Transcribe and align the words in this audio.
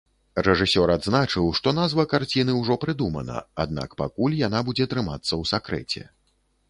Рэжысёр 0.45 0.91
адзначыў, 0.93 1.45
што 1.59 1.73
назва 1.79 2.05
карціны 2.15 2.55
ўжо 2.61 2.77
прыдумана, 2.85 3.37
аднак 3.65 3.89
пакуль 4.03 4.39
яна 4.47 4.65
будзе 4.71 4.89
трымацца 4.95 5.29
ў 5.41 5.55
сакрэце. 5.55 6.01